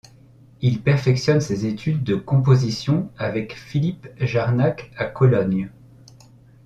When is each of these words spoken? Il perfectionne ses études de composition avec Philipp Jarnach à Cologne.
Il 0.61 0.81
perfectionne 0.81 1.41
ses 1.41 1.67
études 1.67 2.03
de 2.03 2.15
composition 2.15 3.11
avec 3.19 3.53
Philipp 3.55 4.07
Jarnach 4.19 4.89
à 4.97 5.05
Cologne. 5.05 5.69